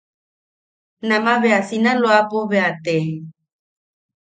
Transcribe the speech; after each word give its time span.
Nama 1.11 1.33
bea 1.45 1.61
Sinaloapo 1.67 2.45
bea 2.51 2.69
te. 2.85 2.97